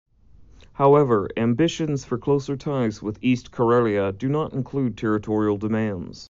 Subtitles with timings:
[0.73, 6.19] However, ambitions for closer ties with East Karelia do not include territorial demands.